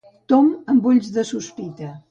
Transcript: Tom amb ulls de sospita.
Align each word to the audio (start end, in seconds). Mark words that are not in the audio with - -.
Tom 0.31 0.47
amb 0.75 0.89
ulls 0.93 1.13
de 1.19 1.27
sospita. 1.35 1.97